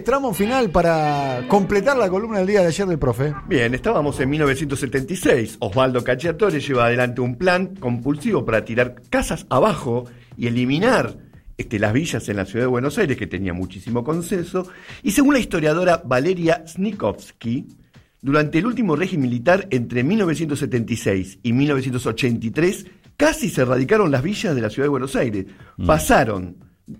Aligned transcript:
Tramo 0.00 0.34
final 0.34 0.70
para 0.70 1.44
completar 1.48 1.96
la 1.96 2.10
columna 2.10 2.38
del 2.38 2.46
día 2.48 2.60
de 2.62 2.66
ayer 2.66 2.86
del 2.86 2.98
profe. 2.98 3.34
Bien, 3.46 3.72
estábamos 3.72 4.18
en 4.20 4.30
1976. 4.30 5.58
Osvaldo 5.60 6.02
Cacciatore 6.02 6.60
lleva 6.60 6.86
adelante 6.86 7.20
un 7.20 7.36
plan 7.36 7.76
compulsivo 7.76 8.44
para 8.44 8.64
tirar 8.64 8.96
casas 9.10 9.46
abajo 9.48 10.04
y 10.36 10.48
eliminar 10.48 11.16
este, 11.56 11.78
las 11.78 11.92
villas 11.92 12.28
en 12.28 12.36
la 12.36 12.46
ciudad 12.46 12.64
de 12.64 12.70
Buenos 12.70 12.98
Aires, 12.98 13.16
que 13.16 13.26
tenía 13.28 13.52
muchísimo 13.52 14.02
consenso. 14.02 14.66
Y 15.02 15.12
según 15.12 15.34
la 15.34 15.40
historiadora 15.40 16.02
Valeria 16.04 16.64
Snikovsky, 16.66 17.68
durante 18.20 18.58
el 18.58 18.66
último 18.66 18.96
régimen 18.96 19.30
militar 19.30 19.68
entre 19.70 20.02
1976 20.02 21.38
y 21.42 21.52
1983, 21.52 22.86
casi 23.16 23.48
se 23.48 23.62
erradicaron 23.62 24.10
las 24.10 24.22
villas 24.22 24.54
de 24.54 24.60
la 24.62 24.68
ciudad 24.68 24.86
de 24.86 24.90
Buenos 24.90 25.14
Aires. 25.14 25.46
Mm. 25.76 25.86
Pasaron, 25.86 26.56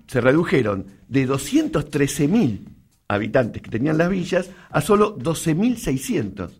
se 0.06 0.20
redujeron 0.20 0.86
de 1.08 1.28
213.000 1.28 2.71
habitantes 3.08 3.62
que 3.62 3.70
tenían 3.70 3.98
las 3.98 4.08
villas 4.08 4.50
a 4.70 4.80
solo 4.80 5.18
12.600. 5.18 6.50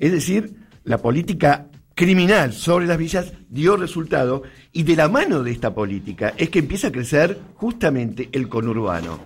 Es 0.00 0.12
decir, 0.12 0.54
la 0.84 0.98
política 0.98 1.66
criminal 1.94 2.52
sobre 2.52 2.86
las 2.86 2.96
villas 2.96 3.32
dio 3.48 3.76
resultado 3.76 4.42
y 4.72 4.84
de 4.84 4.96
la 4.96 5.08
mano 5.08 5.42
de 5.42 5.50
esta 5.50 5.74
política 5.74 6.32
es 6.36 6.48
que 6.48 6.60
empieza 6.60 6.88
a 6.88 6.92
crecer 6.92 7.38
justamente 7.54 8.28
el 8.32 8.48
conurbano. 8.48 9.18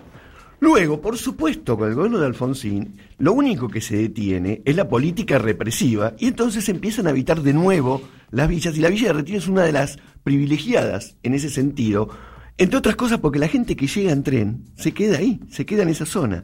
Luego, 0.59 1.01
por 1.01 1.17
supuesto, 1.17 1.77
con 1.77 1.89
el 1.89 1.95
gobierno 1.95 2.19
de 2.19 2.25
Alfonsín, 2.25 2.97
lo 3.17 3.33
único 3.33 3.67
que 3.67 3.81
se 3.81 3.97
detiene 3.97 4.61
es 4.63 4.75
la 4.75 4.87
política 4.87 5.37
represiva 5.37 6.13
y 6.17 6.27
entonces 6.27 6.67
empiezan 6.69 7.05
a 7.05 7.09
habitar 7.09 7.41
de 7.41 7.53
nuevo 7.53 8.01
las 8.31 8.47
villas 8.47 8.75
y 8.77 8.79
la 8.79 8.89
Villa 8.89 9.07
de 9.07 9.13
Retiro 9.13 9.37
es 9.37 9.47
una 9.47 9.63
de 9.63 9.73
las 9.73 9.99
privilegiadas 10.23 11.17
en 11.21 11.33
ese 11.33 11.49
sentido 11.49 12.09
entre 12.57 12.77
otras 12.77 12.95
cosas 12.95 13.19
porque 13.19 13.39
la 13.39 13.47
gente 13.47 13.75
que 13.75 13.87
llega 13.87 14.11
en 14.11 14.23
tren 14.23 14.65
se 14.75 14.93
queda 14.93 15.17
ahí, 15.17 15.39
se 15.49 15.65
queda 15.65 15.83
en 15.83 15.89
esa 15.89 16.05
zona. 16.05 16.43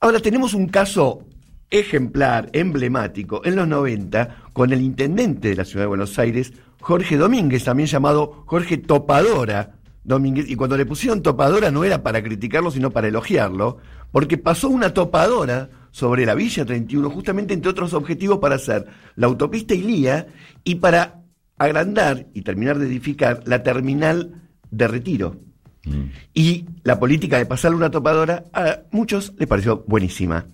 Ahora 0.00 0.20
tenemos 0.20 0.54
un 0.54 0.68
caso 0.68 1.24
ejemplar, 1.70 2.50
emblemático, 2.52 3.42
en 3.44 3.56
los 3.56 3.66
90, 3.66 4.50
con 4.52 4.72
el 4.72 4.80
intendente 4.80 5.48
de 5.48 5.56
la 5.56 5.64
ciudad 5.64 5.84
de 5.84 5.88
Buenos 5.88 6.18
Aires, 6.18 6.52
Jorge 6.80 7.16
Domínguez, 7.16 7.64
también 7.64 7.88
llamado 7.88 8.44
Jorge 8.46 8.76
Topadora 8.78 9.76
Domínguez, 10.06 10.48
y 10.48 10.54
cuando 10.54 10.76
le 10.76 10.86
pusieron 10.86 11.20
topadora 11.20 11.72
no 11.72 11.82
era 11.82 12.04
para 12.04 12.22
criticarlo, 12.22 12.70
sino 12.70 12.92
para 12.92 13.08
elogiarlo, 13.08 13.78
porque 14.12 14.38
pasó 14.38 14.68
una 14.68 14.94
topadora 14.94 15.68
sobre 15.90 16.24
la 16.24 16.36
Villa 16.36 16.64
31, 16.64 17.10
justamente 17.10 17.54
entre 17.54 17.70
otros 17.70 17.92
objetivos 17.92 18.38
para 18.38 18.54
hacer 18.54 18.86
la 19.16 19.26
autopista 19.26 19.74
Ilía 19.74 20.28
y 20.62 20.76
para 20.76 21.22
agrandar 21.58 22.28
y 22.34 22.42
terminar 22.42 22.78
de 22.78 22.86
edificar 22.86 23.42
la 23.46 23.64
terminal 23.64 24.45
de 24.76 24.88
retiro. 24.88 25.36
Mm. 25.84 26.04
Y 26.34 26.66
la 26.82 26.98
política 26.98 27.38
de 27.38 27.46
pasarle 27.46 27.76
una 27.76 27.90
topadora 27.90 28.44
a 28.52 28.80
muchos 28.90 29.32
les 29.38 29.48
pareció 29.48 29.84
buenísima. 29.86 30.46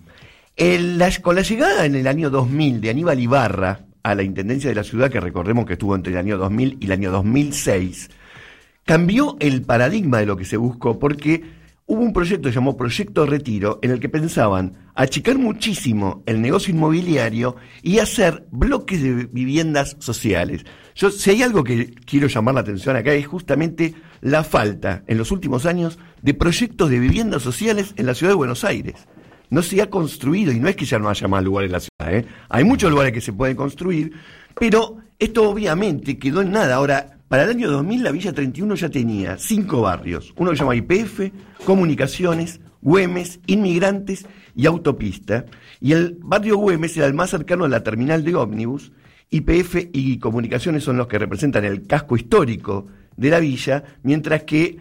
con 1.21 1.35
la 1.35 1.41
llegada 1.41 1.85
en 1.85 1.95
el 1.95 2.07
año 2.07 2.29
2000 2.29 2.81
de 2.81 2.89
Aníbal 2.89 3.19
Ibarra 3.19 3.85
a 4.03 4.15
la 4.15 4.23
Intendencia 4.23 4.69
de 4.69 4.75
la 4.75 4.83
ciudad, 4.83 5.09
que 5.09 5.19
recordemos 5.19 5.65
que 5.65 5.73
estuvo 5.73 5.95
entre 5.95 6.13
el 6.13 6.19
año 6.19 6.37
2000 6.37 6.77
y 6.79 6.85
el 6.85 6.91
año 6.91 7.11
2006, 7.11 8.09
cambió 8.83 9.37
el 9.39 9.63
paradigma 9.63 10.19
de 10.19 10.25
lo 10.25 10.37
que 10.37 10.45
se 10.45 10.57
buscó 10.57 10.99
porque 10.99 11.41
hubo 11.85 12.01
un 12.01 12.13
proyecto 12.13 12.49
llamado 12.49 12.77
Proyecto 12.77 13.25
Retiro 13.25 13.79
en 13.81 13.91
el 13.91 13.99
que 13.99 14.09
pensaban 14.09 14.73
achicar 14.95 15.37
muchísimo 15.37 16.23
el 16.25 16.41
negocio 16.41 16.73
inmobiliario 16.73 17.55
y 17.81 17.99
hacer 17.99 18.45
bloques 18.51 19.01
de 19.01 19.27
viviendas 19.31 19.95
sociales. 19.99 20.65
Yo, 20.95 21.09
si 21.09 21.31
hay 21.31 21.41
algo 21.41 21.63
que 21.63 21.93
quiero 22.05 22.27
llamar 22.27 22.55
la 22.55 22.61
atención 22.61 22.95
acá 22.95 23.13
es 23.13 23.25
justamente 23.25 23.95
la 24.23 24.45
falta 24.45 25.03
en 25.07 25.17
los 25.17 25.31
últimos 25.31 25.65
años 25.65 25.99
de 26.21 26.33
proyectos 26.33 26.89
de 26.89 26.97
viviendas 26.97 27.43
sociales 27.43 27.93
en 27.97 28.05
la 28.05 28.15
ciudad 28.15 28.31
de 28.31 28.37
Buenos 28.37 28.63
Aires. 28.63 29.05
No 29.49 29.61
se 29.61 29.81
ha 29.81 29.89
construido, 29.89 30.53
y 30.53 30.59
no 30.59 30.69
es 30.69 30.77
que 30.77 30.85
ya 30.85 30.97
no 30.97 31.09
haya 31.09 31.27
más 31.27 31.43
lugares 31.43 31.67
en 31.67 31.73
la 31.73 31.79
ciudad, 31.81 32.15
¿eh? 32.15 32.25
hay 32.49 32.63
muchos 32.63 32.89
lugares 32.89 33.11
que 33.11 33.21
se 33.21 33.33
pueden 33.33 33.57
construir, 33.57 34.13
pero 34.57 34.97
esto 35.19 35.49
obviamente 35.49 36.17
quedó 36.17 36.41
en 36.41 36.51
nada. 36.51 36.75
Ahora, 36.75 37.17
para 37.27 37.43
el 37.43 37.49
año 37.49 37.69
2000 37.69 38.03
la 38.03 38.11
Villa 38.11 38.31
31 38.31 38.75
ya 38.75 38.89
tenía 38.89 39.37
cinco 39.37 39.81
barrios, 39.81 40.33
uno 40.37 40.51
que 40.51 40.57
se 40.57 40.63
llama 40.63 40.77
IPF, 40.77 41.31
Comunicaciones, 41.65 42.61
Güemes, 42.81 43.41
Inmigrantes 43.45 44.25
y 44.55 44.67
Autopista, 44.67 45.45
y 45.81 45.91
el 45.91 46.17
barrio 46.21 46.57
Güemes 46.57 46.95
era 46.95 47.07
el 47.07 47.13
más 47.13 47.29
cercano 47.29 47.65
a 47.65 47.69
la 47.69 47.83
terminal 47.83 48.23
de 48.23 48.35
ómnibus, 48.35 48.93
IPF 49.29 49.89
y 49.91 50.19
Comunicaciones 50.19 50.85
son 50.85 50.95
los 50.95 51.07
que 51.07 51.19
representan 51.19 51.65
el 51.65 51.85
casco 51.87 52.15
histórico 52.15 52.87
de 53.17 53.29
la 53.29 53.39
villa, 53.39 53.83
mientras 54.03 54.43
que 54.43 54.79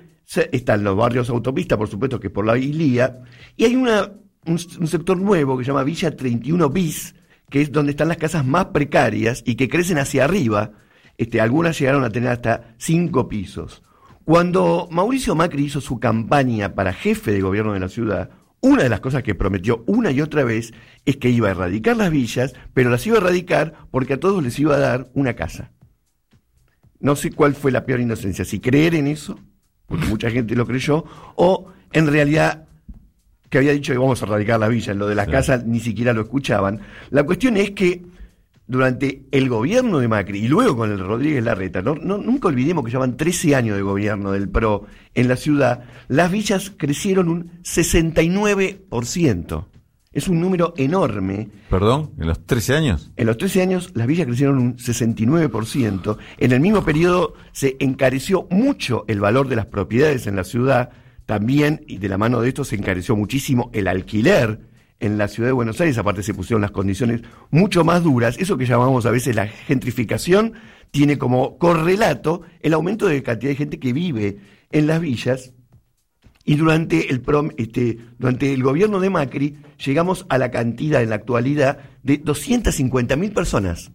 están 0.50 0.84
los 0.84 0.96
barrios 0.96 1.28
autopistas, 1.28 1.78
por 1.78 1.88
supuesto 1.88 2.18
que 2.18 2.28
es 2.28 2.32
por 2.32 2.46
la 2.46 2.56
Ilía, 2.56 3.22
y 3.56 3.64
hay 3.64 3.76
una, 3.76 4.12
un, 4.46 4.58
sector 4.58 5.18
nuevo 5.18 5.56
que 5.56 5.64
se 5.64 5.68
llama 5.68 5.84
Villa 5.84 6.16
31 6.16 6.68
bis, 6.70 7.14
que 7.50 7.60
es 7.60 7.72
donde 7.72 7.90
están 7.90 8.08
las 8.08 8.16
casas 8.16 8.46
más 8.46 8.66
precarias 8.66 9.42
y 9.44 9.56
que 9.56 9.68
crecen 9.68 9.98
hacia 9.98 10.24
arriba. 10.24 10.72
Este, 11.18 11.40
algunas 11.40 11.78
llegaron 11.78 12.04
a 12.04 12.10
tener 12.10 12.30
hasta 12.30 12.74
cinco 12.78 13.28
pisos. 13.28 13.82
Cuando 14.24 14.88
Mauricio 14.90 15.34
Macri 15.34 15.64
hizo 15.64 15.80
su 15.80 15.98
campaña 15.98 16.74
para 16.74 16.92
jefe 16.92 17.32
de 17.32 17.42
gobierno 17.42 17.74
de 17.74 17.80
la 17.80 17.88
ciudad, 17.88 18.30
una 18.60 18.84
de 18.84 18.88
las 18.88 19.00
cosas 19.00 19.24
que 19.24 19.34
prometió 19.34 19.82
una 19.86 20.12
y 20.12 20.20
otra 20.20 20.44
vez 20.44 20.72
es 21.04 21.16
que 21.16 21.28
iba 21.28 21.48
a 21.48 21.50
erradicar 21.50 21.96
las 21.96 22.10
villas, 22.10 22.54
pero 22.72 22.90
las 22.90 23.04
iba 23.06 23.16
a 23.16 23.20
erradicar 23.20 23.74
porque 23.90 24.14
a 24.14 24.20
todos 24.20 24.42
les 24.42 24.58
iba 24.58 24.76
a 24.76 24.78
dar 24.78 25.10
una 25.14 25.34
casa. 25.34 25.72
No 27.02 27.16
sé 27.16 27.32
cuál 27.32 27.54
fue 27.54 27.70
la 27.70 27.84
peor 27.84 28.00
inocencia, 28.00 28.44
si 28.44 28.60
creer 28.60 28.94
en 28.94 29.08
eso, 29.08 29.38
porque 29.86 30.06
mucha 30.06 30.30
gente 30.30 30.54
lo 30.54 30.66
creyó, 30.66 31.04
o 31.36 31.66
en 31.92 32.06
realidad 32.06 32.64
que 33.50 33.58
había 33.58 33.72
dicho 33.72 33.92
que 33.92 33.98
vamos 33.98 34.22
a 34.22 34.24
erradicar 34.24 34.58
las 34.58 34.70
villas, 34.70 34.96
lo 34.96 35.06
de 35.06 35.14
las 35.14 35.28
casas 35.28 35.66
ni 35.66 35.80
siquiera 35.80 36.14
lo 36.14 36.22
escuchaban. 36.22 36.80
La 37.10 37.24
cuestión 37.24 37.58
es 37.58 37.72
que 37.72 38.00
durante 38.66 39.24
el 39.30 39.50
gobierno 39.50 39.98
de 39.98 40.08
Macri 40.08 40.38
y 40.38 40.48
luego 40.48 40.78
con 40.78 40.90
el 40.90 40.98
Rodríguez 40.98 41.44
Larreta, 41.44 41.82
no, 41.82 41.96
nunca 41.96 42.48
olvidemos 42.48 42.82
que 42.84 42.90
llevan 42.90 43.18
13 43.18 43.54
años 43.54 43.76
de 43.76 43.82
gobierno 43.82 44.32
del 44.32 44.48
PRO 44.48 44.86
en 45.14 45.28
la 45.28 45.36
ciudad, 45.36 45.84
las 46.08 46.32
villas 46.32 46.72
crecieron 46.76 47.28
un 47.28 47.60
69%. 47.62 49.66
Es 50.12 50.28
un 50.28 50.40
número 50.40 50.74
enorme. 50.76 51.48
¿Perdón? 51.70 52.10
¿En 52.18 52.26
los 52.26 52.44
13 52.44 52.74
años? 52.74 53.12
En 53.16 53.26
los 53.26 53.38
13 53.38 53.62
años 53.62 53.90
las 53.94 54.06
villas 54.06 54.26
crecieron 54.26 54.58
un 54.58 54.76
69%. 54.76 56.18
En 56.38 56.52
el 56.52 56.60
mismo 56.60 56.84
periodo 56.84 57.34
se 57.52 57.76
encareció 57.80 58.46
mucho 58.50 59.04
el 59.08 59.20
valor 59.20 59.48
de 59.48 59.56
las 59.56 59.66
propiedades 59.66 60.26
en 60.26 60.36
la 60.36 60.44
ciudad. 60.44 60.90
También, 61.24 61.84
y 61.86 61.98
de 61.98 62.08
la 62.08 62.18
mano 62.18 62.40
de 62.40 62.48
esto, 62.48 62.64
se 62.64 62.76
encareció 62.76 63.16
muchísimo 63.16 63.70
el 63.72 63.88
alquiler 63.88 64.60
en 65.02 65.18
la 65.18 65.26
ciudad 65.26 65.48
de 65.48 65.52
Buenos 65.52 65.80
Aires, 65.80 65.98
aparte 65.98 66.22
se 66.22 66.32
pusieron 66.32 66.62
las 66.62 66.70
condiciones 66.70 67.22
mucho 67.50 67.84
más 67.84 68.04
duras, 68.04 68.38
eso 68.38 68.56
que 68.56 68.66
llamamos 68.66 69.04
a 69.04 69.10
veces 69.10 69.34
la 69.34 69.48
gentrificación, 69.48 70.52
tiene 70.92 71.18
como 71.18 71.58
correlato 71.58 72.42
el 72.60 72.72
aumento 72.72 73.06
de 73.06 73.22
cantidad 73.24 73.50
de 73.50 73.56
gente 73.56 73.80
que 73.80 73.92
vive 73.92 74.38
en 74.70 74.86
las 74.86 75.00
villas. 75.00 75.54
Y 76.44 76.56
durante 76.56 77.10
el, 77.10 77.22
este, 77.56 77.98
durante 78.18 78.52
el 78.52 78.62
gobierno 78.62 78.98
de 79.00 79.10
Macri 79.10 79.56
llegamos 79.84 80.26
a 80.28 80.38
la 80.38 80.50
cantidad 80.50 81.02
en 81.02 81.10
la 81.10 81.16
actualidad 81.16 81.78
de 82.02 82.22
250.000 82.22 83.32
personas 83.32 83.92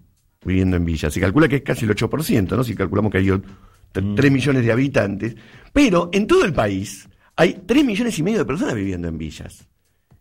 viviendo 0.48 0.78
en 0.78 0.86
villas. 0.86 1.14
Se 1.14 1.20
calcula 1.20 1.48
que 1.48 1.58
es 1.58 1.62
casi 1.62 1.86
el 1.86 1.96
8%, 1.96 2.56
¿no? 2.56 2.64
Si 2.64 2.74
calculamos 2.74 3.12
que 3.12 3.20
hay 3.20 3.30
3 3.92 4.04
mm. 4.04 4.34
millones 4.34 4.66
de 4.66 4.72
habitantes. 4.72 5.36
Pero 5.74 6.10
en 6.14 6.26
todo 6.26 6.46
el 6.46 6.54
país 6.54 7.08
hay 7.36 7.62
3 7.66 7.86
millones 7.86 8.18
y 8.18 8.24
medio 8.24 8.40
de 8.40 8.46
personas 8.46 8.74
viviendo 8.74 9.08
en 9.08 9.18
villas. 9.18 9.68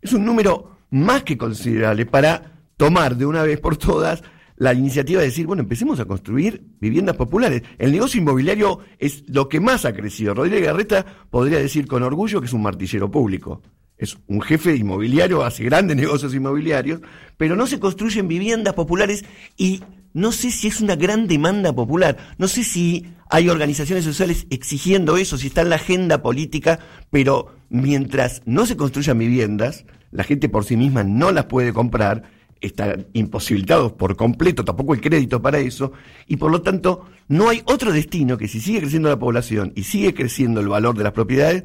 Es 0.03 0.13
un 0.13 0.25
número 0.25 0.79
más 0.91 1.23
que 1.23 1.39
considerable 1.39 2.07
para 2.07 2.61
tomar 2.77 3.17
de 3.17 3.25
una 3.25 3.43
vez 3.43 3.59
por 3.61 3.77
todas 3.77 4.23
la 4.57 4.73
iniciativa 4.73 5.21
de 5.21 5.27
decir, 5.27 5.47
bueno, 5.47 5.63
empecemos 5.63 6.01
a 6.01 6.07
construir 6.07 6.65
viviendas 6.81 7.17
populares. 7.17 7.63
El 7.79 7.93
negocio 7.93 8.21
inmobiliario 8.21 8.81
es 8.99 9.25
lo 9.29 9.49
que 9.49 9.61
más 9.61 9.85
ha 9.85 9.93
crecido. 9.93 10.35
Rodríguez 10.35 10.65
Garreta 10.65 11.05
podría 11.31 11.59
decir 11.59 11.87
con 11.87 12.03
orgullo 12.03 12.41
que 12.41 12.47
es 12.47 12.53
un 12.53 12.63
martillero 12.63 13.11
público. 13.11 13.63
Es 13.99 14.19
un 14.27 14.43
jefe 14.43 14.77
inmobiliario, 14.77 15.45
hace 15.45 15.65
grandes 15.65 15.97
negocios 15.99 16.35
inmobiliarios, 16.35 17.01
pero 17.37 17.57
no 17.57 17.67
se 17.67 17.81
construyen 17.81 18.29
viviendas 18.29 18.75
populares 18.75 19.25
y 19.57 19.83
no 20.13 20.33
sé 20.33 20.51
si 20.51 20.69
es 20.69 20.81
una 20.81 20.97
gran 20.97 21.27
demanda 21.29 21.75
popular, 21.75 22.17
no 22.39 22.49
sé 22.49 22.65
si 22.65 23.07
hay 23.29 23.51
organizaciones 23.51 24.03
sociales 24.03 24.47
exigiendo 24.49 25.19
eso, 25.19 25.37
si 25.37 25.49
está 25.49 25.61
en 25.61 25.69
la 25.69 25.77
agenda 25.77 26.23
política, 26.23 26.79
pero 27.11 27.55
mientras 27.69 28.41
no 28.47 28.65
se 28.65 28.79
construyan 28.79 29.19
viviendas, 29.19 29.85
la 30.13 30.25
gente 30.25 30.49
por 30.49 30.65
sí 30.65 30.79
misma 30.79 31.05
no 31.05 31.33
las 31.33 31.45
puede 31.45 31.75
comprar, 31.75 32.23
están 32.61 33.07
imposibilitados 33.13 33.93
por 33.93 34.17
completo, 34.17 34.65
tampoco 34.65 34.95
el 34.95 35.01
crédito 35.01 35.41
para 35.41 35.59
eso, 35.59 35.93
y 36.27 36.37
por 36.37 36.51
lo 36.51 36.63
tanto 36.63 37.07
no 37.29 37.49
hay 37.49 37.63
otro 37.67 37.93
destino 37.93 38.37
que 38.39 38.49
si 38.49 38.61
sigue 38.61 38.81
creciendo 38.81 39.09
la 39.09 39.19
población 39.19 39.73
y 39.75 39.85
sigue 39.85 40.15
creciendo 40.15 40.61
el 40.61 40.69
valor 40.69 40.97
de 40.97 41.05
las 41.05 41.13
propiedades, 41.13 41.65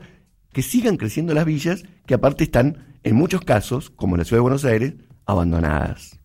que 0.51 0.61
sigan 0.61 0.97
creciendo 0.97 1.33
las 1.33 1.45
villas, 1.45 1.83
que 2.05 2.13
aparte 2.13 2.43
están, 2.43 2.97
en 3.03 3.15
muchos 3.15 3.41
casos, 3.41 3.89
como 3.89 4.15
en 4.15 4.19
la 4.19 4.25
ciudad 4.25 4.37
de 4.37 4.41
Buenos 4.41 4.65
Aires, 4.65 4.93
abandonadas. 5.25 6.20